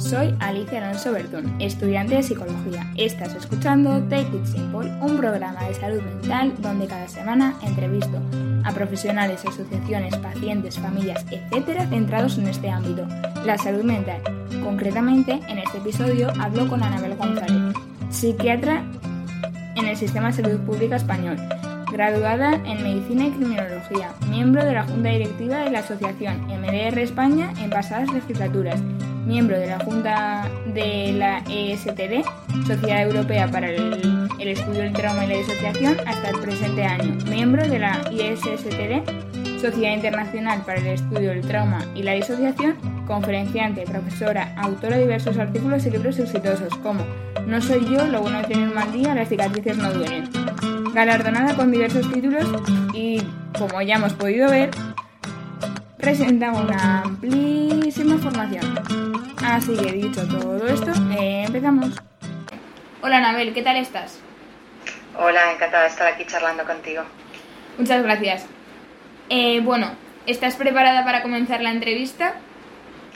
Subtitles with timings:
[0.00, 2.90] soy Alicia Alonso Bertún, estudiante de psicología.
[2.96, 8.18] Estás escuchando Take It Simple, un programa de salud mental donde cada semana entrevisto
[8.64, 13.06] a profesionales, asociaciones, pacientes, familias, etcétera, centrados en este ámbito,
[13.44, 14.22] la salud mental.
[14.64, 17.74] Concretamente, en este episodio hablo con Anabel González,
[18.08, 18.82] psiquiatra
[19.76, 21.36] en el Sistema de Salud Pública Español,
[21.92, 27.52] graduada en Medicina y Criminología, miembro de la Junta Directiva de la Asociación MDR España
[27.58, 28.80] en pasadas legislaturas
[29.30, 32.24] miembro de la Junta de la ESTD,
[32.66, 37.64] Sociedad Europea para el, Estudio del Trauma y la Disociación, hasta el presente año, miembro
[37.68, 42.74] de la ISSTD, Sociedad Internacional para el Estudio del Trauma y la Disociación,
[43.06, 47.04] conferenciante, profesora, autora de diversos artículos y libros exitosos como
[47.46, 50.28] No soy yo, lo bueno de tener un mal día, las cicatrices no duelen.
[50.92, 52.46] Galardonada con diversos títulos
[52.92, 53.22] y,
[53.56, 54.70] como ya hemos podido ver,
[56.00, 58.78] presenta una amplísima formación.
[59.44, 61.94] Así que dicho todo esto, eh, empezamos.
[63.02, 64.18] Hola Anabel, ¿qué tal estás?
[65.18, 67.02] Hola, encantada de estar aquí charlando contigo.
[67.78, 68.46] Muchas gracias.
[69.28, 69.92] Eh, bueno,
[70.26, 72.34] ¿estás preparada para comenzar la entrevista?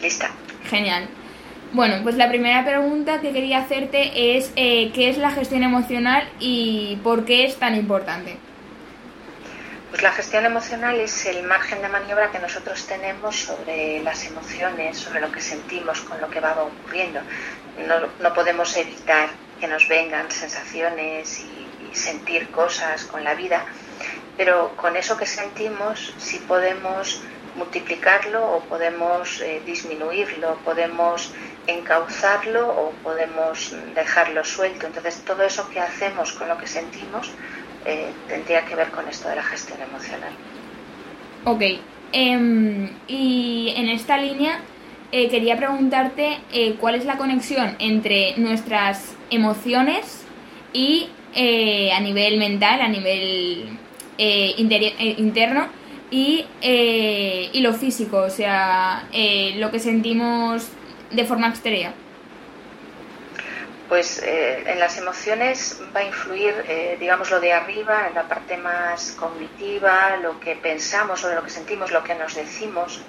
[0.01, 0.31] Lista.
[0.69, 1.09] Genial.
[1.73, 6.29] Bueno, pues la primera pregunta que quería hacerte es eh, ¿qué es la gestión emocional
[6.39, 8.37] y por qué es tan importante?
[9.95, 14.98] Pues la gestión emocional es el margen de maniobra que nosotros tenemos sobre las emociones,
[14.98, 17.20] sobre lo que sentimos, con lo que va ocurriendo.
[18.19, 19.28] No, podemos evitar
[19.61, 23.64] que nos vengan sensaciones y, sentir cosas con la vida,
[24.36, 27.23] pero con eso que sentimos sí podemos
[27.55, 31.33] multiplicarlo o podemos eh, disminuirlo, podemos
[31.69, 34.89] encauzarlo o podemos dejarlo suelto.
[34.89, 37.31] Entonces todo eso que hacemos con lo que sentimos
[37.85, 40.33] eh, tendría que ver con esto de la gestión emocional.
[41.45, 41.63] Ok,
[42.13, 44.61] em, y en esta línea
[45.13, 50.25] eh, quería preguntarte eh, cuál es la conexión entre nuestras emociones
[50.73, 53.77] y a nivel mental, a nivel
[54.19, 55.67] interno
[56.08, 59.08] y, y, lo físico, o sea,
[59.57, 60.69] lo que sentimos
[61.11, 62.04] de forma exterior
[63.89, 68.27] pues eh, en las emociones va a influir, eh, digamos, lo de arriba, en la
[68.28, 73.02] parte más cognitiva, lo que pensamos sobre lo que sentimos, lo que nos decimos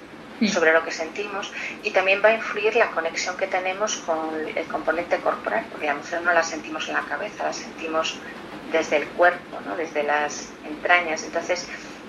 [0.52, 1.50] sobre lo que sentimos,
[1.82, 4.18] y también va a influir la conexión que tenemos con
[4.54, 8.18] el componente corporal, porque la emoción no la sentimos en la cabeza, la sentimos
[8.70, 9.76] desde el cuerpo, ¿no?
[9.76, 11.22] desde las entrañas.
[11.22, 11.66] Entonces,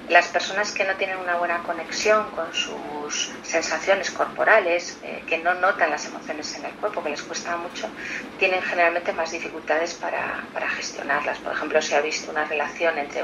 [0.10, 5.54] las personas que no tienen una buena conexión con sus sensaciones corporales, eh, que no
[5.56, 7.90] notan las emociones en el cuerpo, que les cuesta mucho,
[8.40, 11.40] tienen generalmente más dificultades para, gestionarlas.
[11.40, 13.24] Por ejemplo, si ha visto una relación entre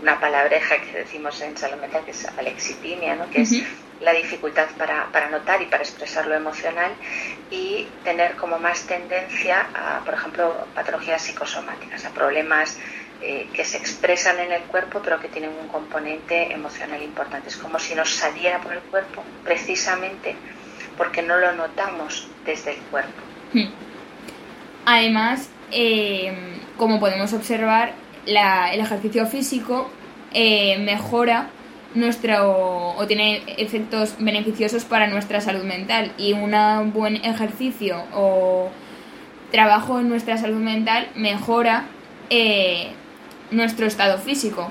[0.00, 3.28] una palabreja que decimos en salud mental, que es alexipimia, ¿no?
[3.30, 3.62] que es
[4.00, 6.92] la dificultad para, para, notar y para expresar lo emocional
[7.50, 12.78] y tener como más tendencia a, por ejemplo, patologías psicosomáticas, a problemas
[13.22, 17.48] eh, que se expresan en el cuerpo pero que tienen un componente emocional importante.
[17.48, 20.36] Es como si nos saliera por el cuerpo precisamente
[20.96, 23.22] porque no lo notamos desde el cuerpo.
[23.52, 23.68] Hmm.
[24.86, 26.32] Además, eh,
[26.76, 27.94] como podemos observar,
[28.26, 29.90] el ejercicio físico
[30.32, 31.48] eh, mejora
[31.94, 36.52] nuestro o tiene efectos beneficiosos para nuestra salud mental y un
[36.92, 38.70] buen ejercicio o
[39.50, 41.86] trabajo en nuestra salud mental mejora
[43.50, 44.70] nuestro estado físico.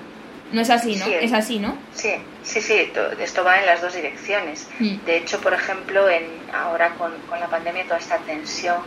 [0.52, 1.08] No es así, ¿no?
[1.08, 1.75] es así, ¿no?
[1.94, 2.13] Sí,
[2.44, 4.68] sí, sí, esto va en las dos direcciones.
[4.80, 4.97] Mm.
[5.06, 8.78] De hecho, por ejemplo, en, ahora con, con, la pandemia, toda esta tensión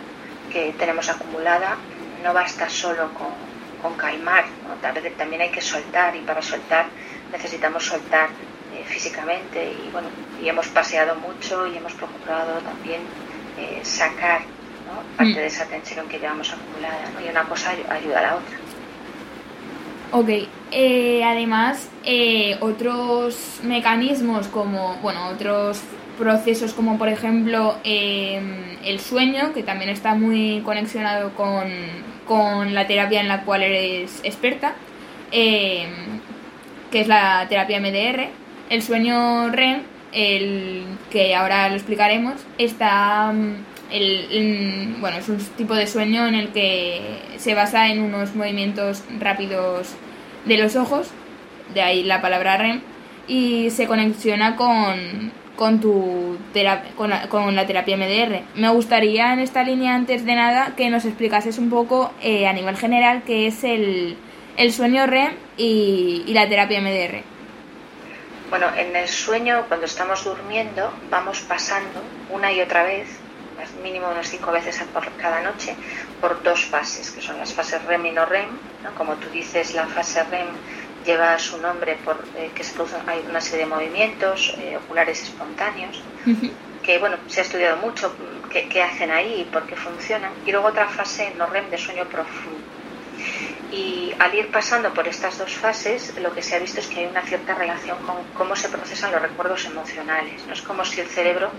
[0.53, 1.77] que tenemos acumulada
[2.23, 3.29] no basta solo con,
[3.83, 4.75] con calmar, ¿no?
[5.17, 6.87] también hay que soltar y para soltar
[7.33, 8.31] necesitamos soltar
[8.75, 10.09] eh, físicamente y bueno,
[10.43, 13.03] y hemos paseado mucho y hemos procurado también
[13.59, 14.43] eh, sacar
[15.17, 15.37] parte mm.
[15.37, 17.25] de esa tensión que llevamos acumulada ¿no?
[17.25, 18.57] y una cosa ayuda a la otra.
[20.11, 20.31] Ok,
[20.71, 25.83] eh, además eh, otros mecanismos como, bueno, otros
[26.17, 31.69] procesos como por ejemplo em, el sueño, que también está muy conexionado con,
[32.27, 34.75] con, la terapia en la cual eres experta,
[35.31, 35.91] em,
[36.91, 38.31] que es la terapia MDR.
[38.71, 43.33] El sueño REM, el que ahora lo explicaremos, está
[43.91, 49.05] el, bueno, es un tipo de sueño en el que se basa en unos movimientos
[49.19, 49.95] rápidos
[50.45, 51.11] de los ojos,
[51.75, 52.81] de ahí la palabra REM,
[53.27, 56.39] y se conexiona con, con, tu
[56.97, 58.43] con, la, con la terapia MDR.
[58.55, 62.53] Me gustaría en esta línea, antes de nada, que nos explicases un poco eh, a
[62.53, 64.17] nivel general qué es el,
[64.57, 67.23] el sueño REM y, y la terapia MDR.
[68.51, 72.01] Bueno, en el sueño, cuando estamos durmiendo, vamos pasando
[72.31, 73.07] una y otra vez
[73.83, 75.75] mínimo unas cinco veces por cada noche,
[76.21, 78.49] por dos fases, que son las fases REM y no REM.
[78.97, 80.49] Como tú dices, la fase REM
[81.05, 85.23] lleva su nombre por eh, que se producen hay una serie de movimientos eh, oculares
[85.23, 86.03] espontáneos
[86.83, 88.15] que bueno se ha estudiado mucho
[88.51, 92.05] qué, hacen ahí y por qué funcionan y luego otra fase no REM de sueño
[92.05, 92.59] profundo.
[93.73, 97.01] Y al ir pasando por estas dos fases lo que se ha visto es que
[97.01, 101.01] hay una cierta relación con cómo se procesan los recuerdos emocionales no es como si
[101.01, 101.51] el cerebro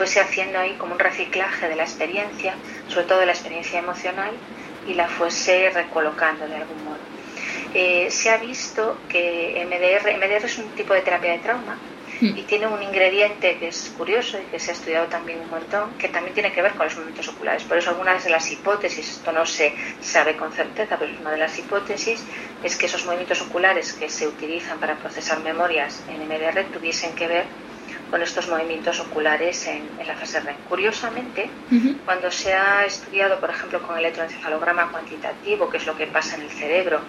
[0.00, 2.54] fuese haciendo ahí como un reciclaje de la experiencia
[2.88, 4.32] sobre todo de la experiencia emocional
[4.86, 7.10] y la fuese recolocando de algún modo
[7.74, 11.76] eh, se ha visto que MDR, MDR es un tipo de terapia de trauma
[12.18, 12.38] hmm.
[12.38, 15.92] y tiene un ingrediente que es curioso y que se ha estudiado también un montón,
[15.98, 17.62] que también tiene que ver con los movimientos oculares.
[17.64, 21.38] Por eso algunas de las hipótesis, esto no se sabe con certeza, pero una de
[21.38, 22.24] las hipótesis
[22.64, 27.28] es que esos movimientos oculares que se utilizan para procesar memorias en MDR tuviesen que
[27.28, 27.44] ver
[28.10, 30.56] con estos movimientos oculares en, la fase REM.
[30.68, 31.48] Curiosamente,
[32.04, 36.36] cuando se ha estudiado, por ejemplo, con el electroencefalograma cuantitativo, que es lo que pasa
[36.36, 37.00] en el cerebro,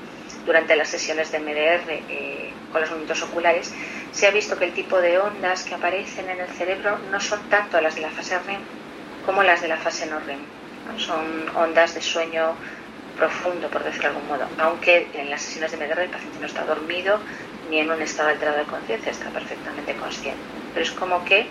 [0.45, 3.73] durante las sesiones de MDR eh, con los movimientos oculares,
[4.11, 7.39] se ha visto que el tipo de ondas que aparecen en el cerebro no son
[7.49, 8.61] tanto las de la fase REM
[9.25, 10.39] como las de la fase no REM.
[10.97, 12.55] Son ondas de sueño
[13.17, 16.47] profundo, por decirlo de algún modo, aunque en las sesiones de MDR el paciente no
[16.47, 17.19] está dormido
[17.69, 20.60] ni en un estado alterado de conciencia, está perfectamente consciente.
[20.73, 21.47] Pero es como que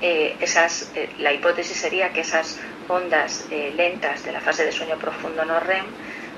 [0.00, 2.58] eh, esas, eh, la hipótesis sería que esas
[2.88, 5.84] ondas lentas de la fase de sueño profundo no REM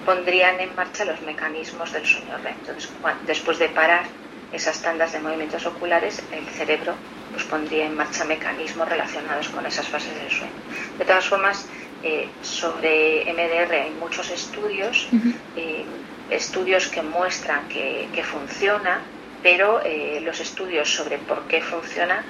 [0.05, 2.55] pondrían en marcha los mecanismos del sueño REM.
[2.59, 2.91] Entonces,
[3.27, 4.05] después de parar
[4.53, 6.95] esas tandas de movimientos oculares, el cerebro
[7.33, 10.53] pues, pondría en marcha mecanismos relacionados con esas fases del sueño.
[10.99, 11.67] De todas formas,
[12.03, 15.09] eh, sobre MDR hay muchos estudios,
[15.57, 15.85] eh,
[16.31, 19.01] estudios que muestran que, funciona,
[19.43, 22.25] pero eh, los estudios sobre por qué funciona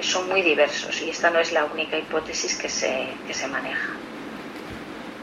[0.00, 3.90] son muy diversos y esta no es la única hipótesis que se, que se maneja.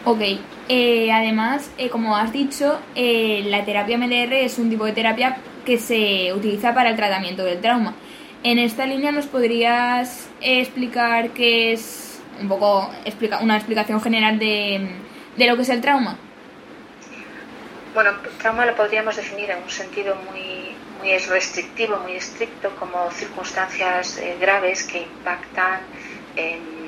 [0.06, 0.20] Ok,
[0.68, 5.38] eh, además, eh, como has dicho, eh, la terapia MDR es un tipo de terapia
[5.66, 7.96] que se utiliza para el tratamiento del trauma.
[8.44, 14.90] En esta línea nos podrías explicar qué es un poco explica, una explicación general de,
[15.38, 16.18] de lo que es el trauma.
[17.94, 18.12] Bueno,
[18.42, 20.63] trauma lo podríamos definir en un sentido muy,
[21.04, 25.82] muy restrictivo, muy estricto, como circunstancias graves que impactan
[26.36, 26.84] en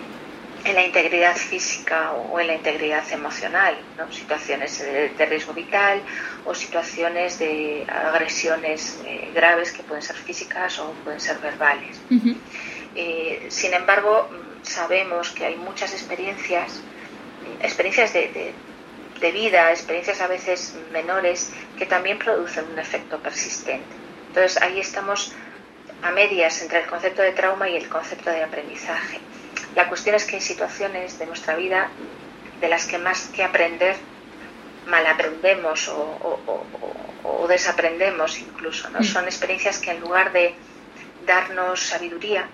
[0.65, 3.77] en la integridad física o en la integridad emocional,
[4.09, 6.01] situaciones de, riesgo vital
[6.43, 12.01] o situaciones de agresiones eh, graves que pueden ser físicas o pueden ser verbales.
[12.95, 14.27] Eh, sin embargo,
[14.63, 16.81] sabemos que hay muchas experiencias,
[17.61, 18.53] experiencias de,
[19.21, 24.04] de vida, experiencias a veces menores, que también producen un efecto persistente.
[24.35, 25.31] Entonces ahí estamos
[26.03, 29.21] a medias entre el concepto de trauma y el concepto de aprendizaje.
[29.75, 31.87] La cuestión es que hay situaciones de nuestra vida
[32.59, 33.95] de las que más que aprender,
[34.87, 38.89] mal aprendemos o, desaprendemos incluso.
[38.89, 38.99] ¿no?
[38.99, 39.03] Mm.
[39.05, 40.53] Son experiencias que en lugar de
[41.25, 42.45] darnos sabiduría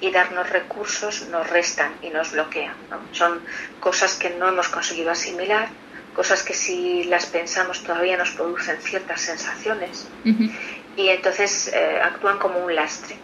[0.00, 2.74] y darnos recursos, nos restan y nos bloquean.
[3.10, 3.40] Son
[3.80, 5.70] cosas que no hemos conseguido asimilar,
[6.14, 10.06] cosas que si las pensamos todavía nos producen ciertas sensaciones
[10.96, 13.16] y entonces eh, actúan como un lastre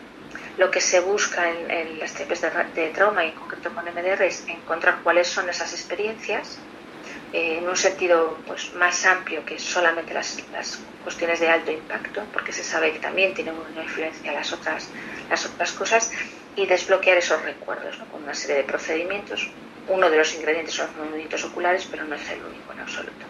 [0.58, 2.42] lo que se busca en, las terapias
[2.74, 6.58] de, trauma y en concreto con MDR es encontrar cuáles son esas experiencias
[7.32, 10.38] eh, en un sentido pues, más amplio que solamente las,
[11.04, 14.88] cuestiones de alto impacto, porque se sabe que también tienen una influencia las otras,
[15.30, 16.10] las otras cosas,
[16.56, 19.48] y desbloquear esos recuerdos con una serie de procedimientos.
[19.86, 23.24] Uno de los ingredientes son los movimientos oculares, pero no es el único en absoluto.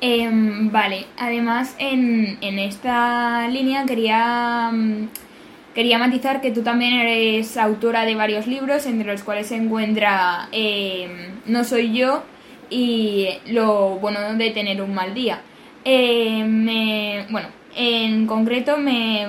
[0.00, 5.08] Em, vale, además en, en esta línea quería mm,
[5.76, 10.48] Quería matizar que tú también eres autora de varios libros, entre los cuales se encuentra
[10.50, 11.10] em,
[11.44, 12.22] No soy yo
[12.70, 15.42] y Lo bueno de tener un mal día.
[15.84, 16.64] Em,
[17.30, 19.26] bueno, en concreto me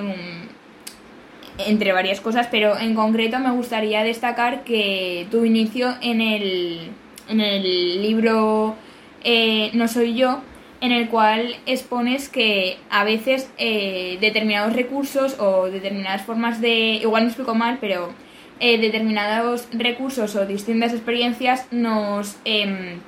[1.58, 6.90] entre varias cosas, pero en concreto me gustaría destacar que tu inicio en el,
[7.28, 8.74] en el libro
[9.22, 10.40] eh, No soy yo
[10.80, 17.24] en el cual expones que a veces eh, determinados recursos o determinadas formas de, igual
[17.24, 18.12] me explico mal, pero
[18.60, 23.00] eh, determinados recursos o distintas experiencias nos, em,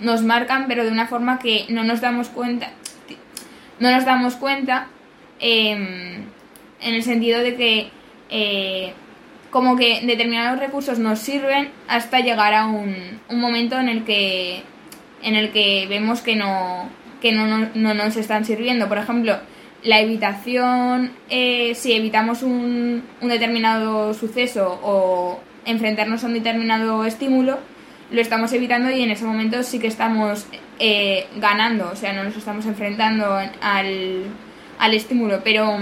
[0.00, 2.72] nos marcan, pero de una forma que no nos damos cuenta,
[3.80, 4.88] no nos damos cuenta
[5.40, 6.24] em,
[6.80, 7.90] en el sentido de que
[8.28, 8.92] eh,
[9.50, 14.62] como que determinados recursos nos sirven hasta llegar a un momento en el que
[15.22, 16.88] en el que vemos que no,
[17.20, 18.88] que no, no, nos están sirviendo.
[18.88, 19.38] Por ejemplo,
[19.82, 27.58] la evitación, eh, si evitamos un, un, determinado suceso o enfrentarnos a un determinado estímulo,
[28.10, 30.46] lo estamos evitando y en ese momento sí que estamos
[30.78, 34.24] eh, ganando, o sea, no nos estamos enfrentando al,
[34.78, 35.76] al estímulo, pero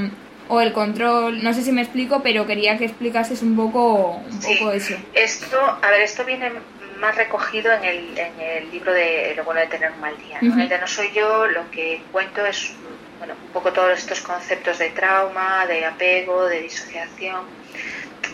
[0.49, 4.41] o el control, no sé si me explico, pero quería que explicases un poco, un
[4.41, 4.95] poco eso.
[5.15, 6.51] Esto, a ver, esto viene
[6.99, 10.39] más recogido en el, en el libro de Lo bueno de tener un mal día.
[10.41, 12.73] En el de No soy yo, lo que cuento es
[13.19, 17.45] bueno, un poco todos estos conceptos de trauma, de apego, de disociación,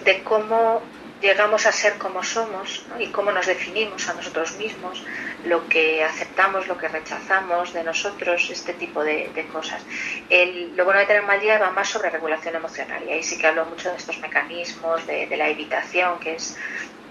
[0.05, 0.83] de cómo
[1.21, 5.05] llegamos a ser como somos y cómo nos definimos a nosotros mismos,
[5.45, 9.83] lo que aceptamos, lo que rechazamos de nosotros, este tipo de, cosas.
[10.29, 13.23] El, lo bueno de tener un mal día va más sobre regulación emocional y ahí
[13.23, 16.59] sí que hablo mucho de estos mecanismos, de, de la evitación, que es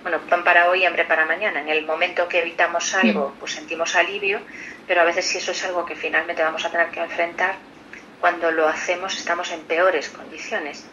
[0.02, 1.62] bueno, pan para hoy, hambre para mañana.
[1.62, 4.40] En el momento que evitamos algo, pues sentimos alivio,
[4.88, 7.56] pero a veces si eso es algo que finalmente vamos a tener que enfrentar,
[8.20, 10.86] cuando lo hacemos estamos en peores condiciones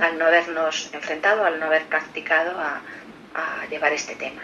[0.00, 2.82] al no habernos enfrentado, al no haber practicado a,
[3.70, 4.42] llevar este tema.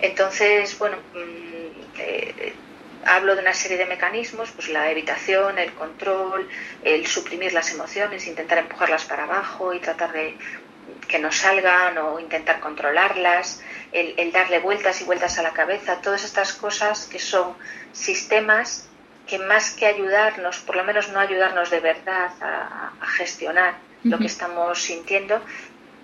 [0.00, 2.54] Entonces, bueno, mm, eh,
[3.04, 6.48] hablo de una serie de mecanismos, pues la evitación, el control,
[6.84, 10.36] el suprimir las emociones, intentar empujarlas para abajo y tratar de
[11.08, 13.62] que no salgan o intentar controlarlas,
[13.92, 17.54] el, darle vueltas y vueltas a la cabeza, todas estas cosas que son
[17.92, 18.88] sistemas
[19.26, 23.74] que más que ayudarnos, por lo menos no ayudarnos de verdad a, gestionar
[24.04, 25.40] lo que estamos sintiendo,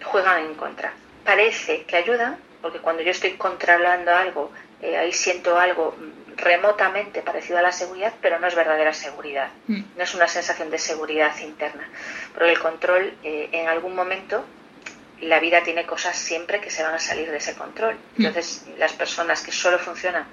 [0.02, 0.92] juegan en contra.
[1.24, 4.50] Parece que ayudan, porque cuando yo estoy controlando algo,
[4.82, 5.96] eh, ahí siento algo
[6.36, 9.82] remotamente parecido a la seguridad, pero no es verdadera seguridad, mm.
[9.96, 11.88] no es una sensación de seguridad interna.
[12.34, 14.44] Porque el control eh, en algún momento
[15.20, 17.94] la vida tiene cosas siempre que se van a salir de ese control.
[18.16, 18.26] Hmm.
[18.26, 20.26] Entonces, las personas que solo funcionan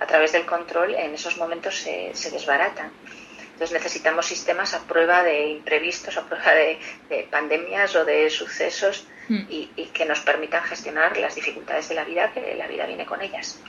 [0.00, 2.90] a través del control en esos momentos se, desbaratan.
[3.52, 9.44] Entonces necesitamos sistemas a prueba de imprevistos, a prueba de, pandemias o de sucesos hmm.
[9.48, 13.20] y, que nos permitan gestionar las dificultades de la vida, que la vida viene con
[13.20, 13.60] ellas.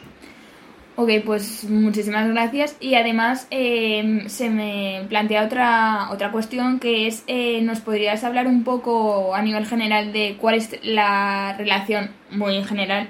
[0.95, 2.77] Ok, pues muchísimas gracias.
[2.79, 8.47] Y además em, se me plantea otra, otra cuestión que es, eh, ¿nos podrías hablar
[8.47, 13.09] un poco a nivel general de cuál es la relación, muy en general,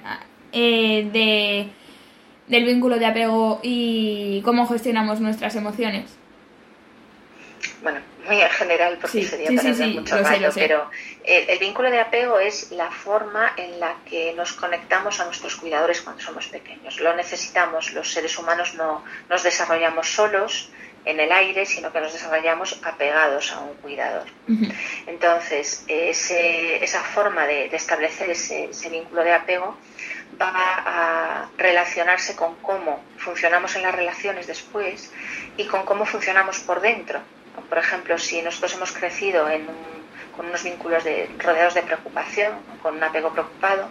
[0.54, 1.68] eh, de,
[2.48, 6.18] del vínculo de apego y cómo gestionamos nuestras emociones?
[7.82, 10.90] Bueno, muy en general porque sería para sí, mucho rato, pero
[11.24, 16.02] el, vínculo de apego es la forma en la que nos conectamos a nuestros cuidadores
[16.02, 17.00] cuando somos pequeños.
[17.00, 20.70] Lo necesitamos, los seres humanos no nos desarrollamos solos
[21.06, 24.26] en el aire, sino que nos desarrollamos apegados a un cuidador.
[25.06, 29.78] Entonces, esa forma de, establecer ese, ese vínculo de apego
[30.42, 35.12] va a relacionarse con cómo funcionamos en las relaciones después
[35.58, 37.20] y con cómo funcionamos por dentro
[37.70, 39.48] por ejemplo, si nosotros hemos crecido
[40.36, 43.90] con unos vínculos de, rodeados de preocupación, con un apego preocupado,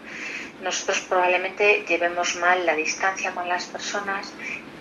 [0.62, 4.32] nosotros probablemente llevemos mal la distancia con las personas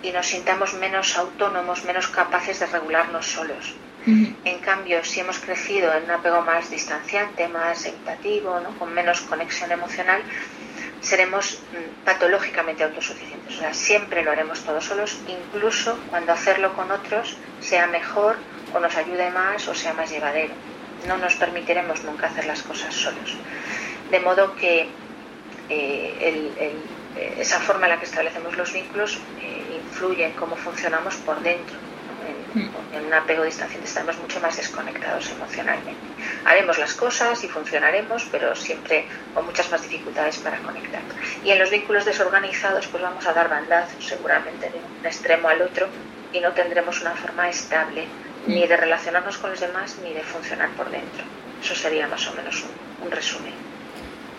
[0.02, 3.74] y nos sintamos menos autónomos, menos capaces de regularnos solos.
[4.04, 9.70] En cambio, si hemos crecido en un apego más distanciante, más evitativo, con menos conexión
[9.70, 10.20] emocional,
[11.00, 13.54] seremos mm, patológicamente autosuficientes.
[13.54, 18.38] O sea, siempre lo haremos todos solos, incluso cuando hacerlo con otros sea mejor
[18.72, 20.54] o nos ayude más o sea más llevadero.
[21.06, 23.36] No nos permitiremos nunca hacer las cosas solos.
[24.10, 24.88] De modo que
[25.68, 26.76] eh, eh,
[27.38, 31.76] esa forma en la que establecemos los vínculos eh, influye en cómo funcionamos por dentro.
[32.54, 32.70] En, hmm.
[32.94, 36.00] en, un apego distanciante estamos mucho más desconectados emocionalmente.
[36.44, 41.02] Haremos las cosas y funcionaremos, pero siempre con muchas más dificultades para conectar.
[41.44, 45.62] Y en los vínculos desorganizados, pues vamos a dar bandazos seguramente de un extremo al
[45.62, 45.88] otro
[46.32, 48.06] y no tendremos una forma estable
[48.46, 51.24] ni de relacionarnos con los demás ni de funcionar por dentro.
[51.62, 52.64] Eso sería más o menos
[53.04, 53.52] un, resumen.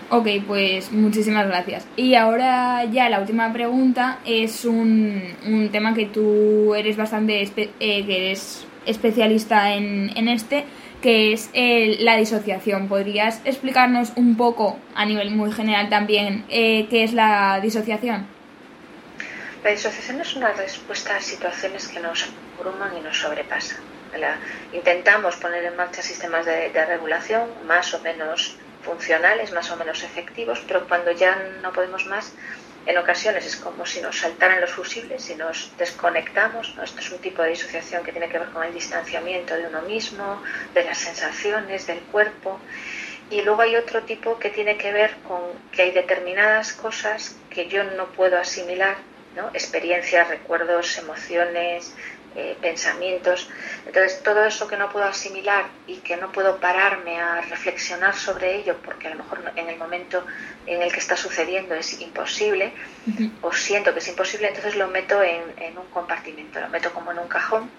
[0.10, 1.88] Ok, pues muchísimas gracias.
[1.96, 8.06] Y ahora ya la última pregunta es un, un tema que tú eres bastante eh,
[8.06, 10.66] que eres especialista en, en este,
[11.02, 11.50] que es
[12.00, 12.88] la disociación.
[12.88, 18.26] ¿Podrías explicarnos un poco, a nivel muy general también, eh, qué es la disociación?
[19.64, 22.26] La disociación es una respuesta a situaciones que nos
[22.58, 23.94] abruman y nos sobrepasan
[24.72, 30.62] intentamos poner en marcha sistemas de, regulación más o menos funcionales, más o menos efectivos,
[30.68, 32.34] pero cuando ya no podemos más,
[32.86, 36.76] en ocasiones es como si nos saltaran los fusibles y nos desconectamos.
[36.84, 39.82] Esto es un tipo de disociación que tiene que ver con el distanciamiento de uno
[39.84, 40.42] mismo,
[40.74, 42.60] de las sensaciones, del cuerpo.
[43.30, 45.40] Y luego hay otro tipo que tiene que ver con
[45.72, 48.98] que hay determinadas cosas que yo no puedo asimilar,
[49.36, 49.50] ¿no?
[49.54, 51.94] experiencias, recuerdos, emociones,
[52.36, 53.48] eh, pensamientos.
[53.86, 58.56] Entonces, todo eso que no puedo asimilar y que no puedo pararme a reflexionar sobre
[58.56, 60.26] ello, porque a lo mejor en el momento
[60.66, 62.74] en el que está sucediendo es imposible,
[63.42, 67.20] o siento que es imposible, entonces lo meto en, un compartimento, lo meto como en
[67.20, 67.70] un cajón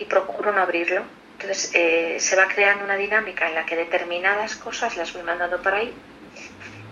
[0.00, 1.04] y procuro no abrirlo.
[1.34, 5.62] Entonces, eh, se va creando una dinámica en la que determinadas cosas las voy mandando
[5.62, 5.94] por ahí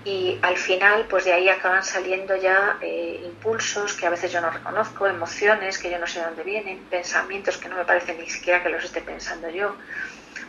[0.04, 4.40] y al final pues de ahí acaban saliendo ya eh, impulsos que a veces yo
[4.40, 8.14] no reconozco, emociones que yo no sé de dónde vienen, pensamientos que no me parece
[8.14, 9.76] ni siquiera que los esté pensando yo,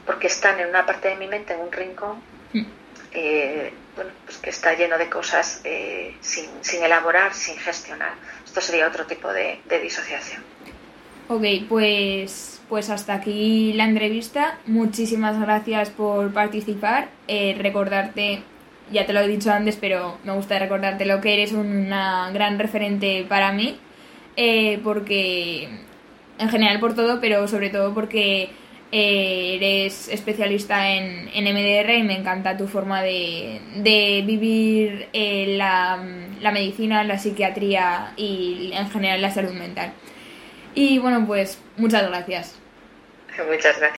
[0.06, 2.22] porque están en una parte de mi mente, en un rincón,
[2.54, 2.66] mm.
[3.12, 8.14] eh, bueno, pues que está lleno de cosas eh, sin, sin, elaborar, sin gestionar.
[8.46, 10.42] Esto sería otro tipo de, de disociación.
[11.28, 14.60] Ok, pues, pues hasta aquí la entrevista.
[14.66, 17.10] Muchísimas gracias por participar.
[17.28, 18.44] recordarte
[18.92, 22.60] ya te lo he dicho antes, pero me gusta recordarte lo que eres una gran
[22.60, 23.78] referente para mí,
[24.36, 25.70] eh, porque
[26.38, 28.50] en general por todo, pero sobre todo porque
[28.92, 35.56] eh, eres especialista en, en, MDR y me encanta tu forma de, de vivir eh,
[35.58, 36.04] la,
[36.42, 39.94] la medicina, la psiquiatría y en general la salud mental.
[40.76, 42.60] Y bueno, pues muchas gracias.
[43.38, 43.82] Muchas gracias.